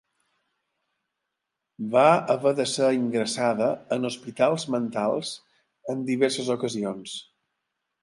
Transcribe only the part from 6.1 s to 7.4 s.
diverses ocasions.